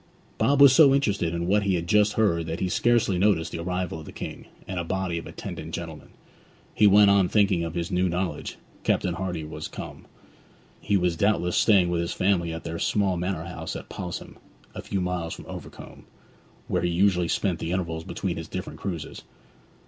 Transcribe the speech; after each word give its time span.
Bob 0.39 0.59
was 0.59 0.73
so 0.73 0.95
interested 0.95 1.31
in 1.31 1.45
what 1.45 1.61
he 1.61 1.75
had 1.75 1.85
just 1.85 2.13
heard 2.13 2.47
that 2.47 2.59
he 2.59 2.67
scarcely 2.67 3.19
noticed 3.19 3.51
the 3.51 3.59
arrival 3.59 3.99
of 3.99 4.05
the 4.07 4.11
King, 4.11 4.47
and 4.67 4.79
a 4.79 4.83
body 4.83 5.19
of 5.19 5.27
attendant 5.27 5.75
gentlemen. 5.75 6.07
He 6.73 6.87
went 6.87 7.11
on 7.11 7.29
thinking 7.29 7.63
of 7.63 7.75
his 7.75 7.91
new 7.91 8.09
knowledge; 8.09 8.57
Captain 8.81 9.13
Hardy 9.13 9.43
was 9.43 9.67
come. 9.67 10.07
He 10.79 10.97
was 10.97 11.15
doubtless 11.15 11.55
staying 11.55 11.91
with 11.91 12.01
his 12.01 12.13
family 12.13 12.51
at 12.51 12.63
their 12.63 12.79
small 12.79 13.15
manor 13.15 13.45
house 13.45 13.75
at 13.75 13.89
Pos'ham, 13.89 14.37
a 14.73 14.81
few 14.81 15.01
miles 15.01 15.35
from 15.35 15.45
Overcombe, 15.45 16.05
where 16.67 16.81
he 16.81 16.89
usually 16.89 17.27
spent 17.27 17.59
the 17.59 17.71
intervals 17.71 18.03
between 18.03 18.37
his 18.37 18.47
different 18.47 18.79
cruises. 18.79 19.21